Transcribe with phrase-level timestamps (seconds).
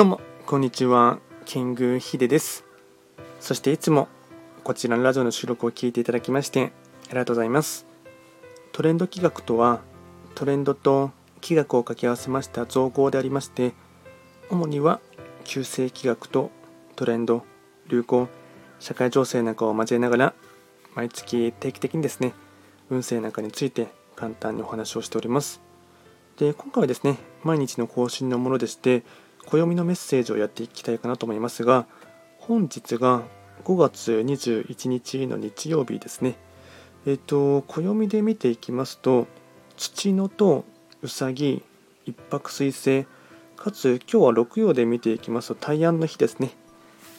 [0.00, 1.18] どうも、こんにちは。
[1.44, 2.64] キングヒデです。
[3.38, 4.08] そしていつも
[4.64, 6.72] こちらのラジオの収録を聞いていただきまして
[7.08, 7.84] ありがとうございます。
[8.72, 9.80] トレンド企画とは、
[10.34, 11.10] トレンドと
[11.42, 13.74] 企画を掛け合わせました造語でありまして、
[14.48, 15.00] 主には
[15.44, 16.50] 旧世企画と
[16.96, 17.44] トレンド、
[17.86, 18.26] 流行、
[18.78, 20.34] 社会情勢なんかを交えながら、
[20.94, 22.32] 毎月定期的にですね、
[22.88, 25.60] 運勢なんかについて簡単にお話をしております。
[26.38, 29.02] で、今回はですね、毎日の更新のものでして、
[29.50, 31.86] 暦のメッセージをやっていきたいかなと思いますが、
[32.38, 33.22] 本日が
[33.64, 36.36] 5月21日の日曜日ですね。
[37.06, 39.26] えっ、ー、と、暦で見ていきますと、
[39.76, 40.64] 土のと
[41.02, 41.62] うさぎ、
[42.06, 43.06] 一泊水星、
[43.56, 46.50] かつ今日は六曜で見ていきますと大安の日ですね。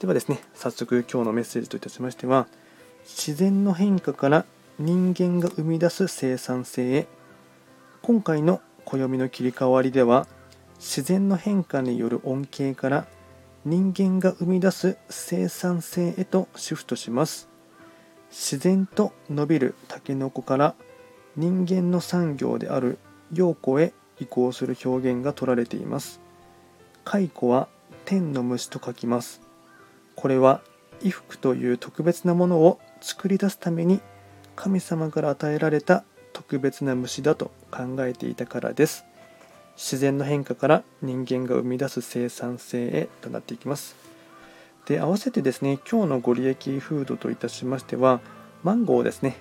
[0.00, 2.48] ではですね、早速今日のメッセージといたしましては、
[3.04, 4.46] 自然の変化から
[4.78, 7.06] 人間が生み出す生産性へ。
[8.02, 10.26] 今回の暦の切り替わりでは、
[10.78, 13.06] 自然の変化による恩恵から
[13.64, 17.48] 人間が生み出す生産性へとシフトします。
[18.30, 20.74] 自然と伸びるタケノコから
[21.36, 22.98] 人間の産業である
[23.32, 26.20] 陽子へ移行する表現が取られています。
[27.04, 27.68] 蚕は
[28.04, 29.40] 天の虫と書きます。
[30.14, 30.60] これは
[30.98, 34.00] 衣服という特別なものを作り出すために
[34.56, 39.04] 神様から与えられた特別な虫だと考えていたからです。
[39.76, 43.96] 自然の変化から人間が生み出す生産性へとなっていきます。
[44.86, 48.20] で合わせてですね今日のご利益フードといたしましては
[48.62, 49.36] マンゴーですね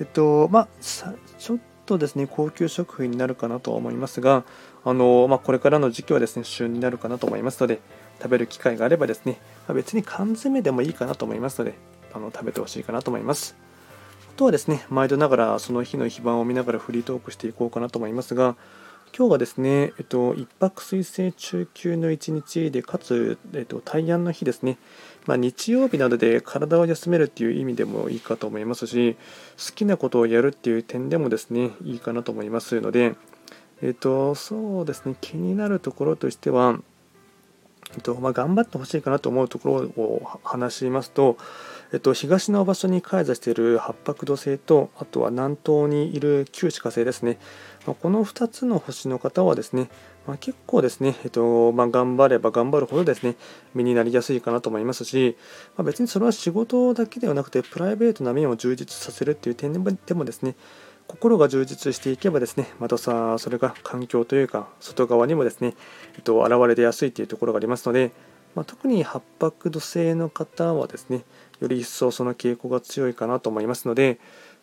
[0.00, 4.44] えっとまあちょっとですね高級食品になるかなとは思いますが
[4.84, 7.80] あの、まあ、これからの時期はですね旬になるかなと思いますので
[8.20, 11.74] 食べる機会があればですね、まあ、別に缶詰でもいいかなと思いますので
[12.12, 13.56] あの食べてほしいかなと思います
[14.30, 18.56] あとはですね毎度ながらその日の非番を見ながらフリートークしていこうかなと思いますが
[19.14, 24.78] 今日はですね、えっと、一泊水星中級の一日で、かつ、えっと、大安の日ですね、
[25.26, 29.16] まあ、日曜日などで体を休めるっていう意味でもいいかと思いますし、
[29.58, 33.14] 好きなことをやるっていう点でもですね、いいかなと思いますので、
[33.82, 36.78] えっと、そうですね、気になるところとしては、
[37.94, 41.36] えっとまあ、頑張ってほしいかなと思うところを話しますと、
[41.92, 47.38] えっと、東の場所に開座している八白土星とあとは南東にいる旧歯火星ですね、
[47.86, 49.88] まあ、この2つの星の方はですね、
[50.26, 53.36] まあ、結構ですね、えっとまあ、頑張れば頑張るほどですね
[53.74, 55.36] 身になりやすいかなと思いますし、
[55.76, 59.78] ま別にそれは仕事だけではなくてプライベートな面を充実させるっていう点で
[60.14, 60.54] もですね
[61.08, 65.74] 心が充実していけばですね、またさ、それが環境というか、外側にもですね、
[66.16, 68.12] えっと、現れやすいというところがありますので、
[68.54, 71.24] まあ、特に八白土星の方はですね、
[71.60, 74.18] より一層その傾向が強いかなと思いますので、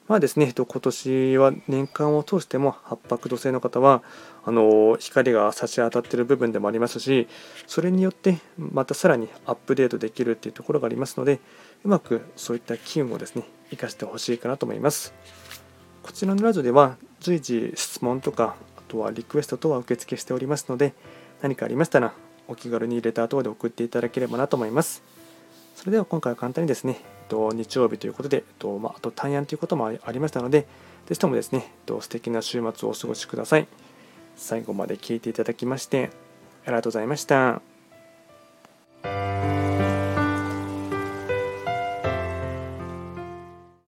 [0.09, 4.01] まあですね、今年は年間を通しても八白土星の方は
[4.43, 7.27] あの光が差し当たっている部分でもありますし
[7.67, 11.39] それによってまたさらにアップデートできるっていうところがありますので
[11.83, 15.13] うまくそういった機運をですね生かしてほしいかなと思います。
[16.01, 20.95] こちらのラジオでは随時質問とかあとはリクエスト等は受付しておりますので
[21.43, 22.13] 何かありましたら
[22.49, 25.01] お気軽にレター等で送っていただければなと思います。
[25.75, 26.99] それでは今回は簡単にですね、
[27.29, 30.63] と日曜日ということで、えっとまあと単安ということもありましたので、
[31.05, 33.67] ぜひともですね、素敵な週末をお過ごしください。
[34.35, 36.09] 最後まで聞いていただきまして、
[36.65, 37.68] ありがとうございました。